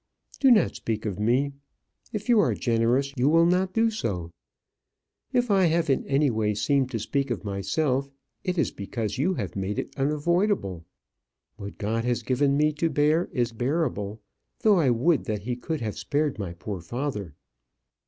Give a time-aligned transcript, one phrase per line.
[0.39, 1.51] "Do not speak of me.
[2.11, 4.31] If you are generous, you will not do so.
[5.31, 8.09] If I have in any way seemed to speak of myself,
[8.43, 10.85] it is because you have made it unavoidable.
[11.57, 14.19] What God has given me to bear is bearable;
[14.61, 17.35] though I would that he could have spared my poor father."